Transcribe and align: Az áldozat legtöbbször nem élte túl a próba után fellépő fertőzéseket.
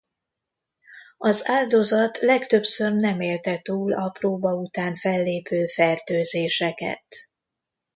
Az 1.17 1.47
áldozat 1.49 2.17
legtöbbször 2.19 2.91
nem 2.93 3.19
élte 3.19 3.57
túl 3.57 3.93
a 3.93 4.09
próba 4.09 4.53
után 4.53 4.95
fellépő 4.95 5.65
fertőzéseket. 5.67 7.05